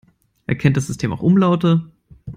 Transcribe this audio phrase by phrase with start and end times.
[0.47, 1.91] Erkennt das System auch Umlaute?